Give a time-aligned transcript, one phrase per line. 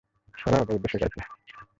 [0.45, 1.19] ওরা ওদের উদ্দেশ্যে গাইছে!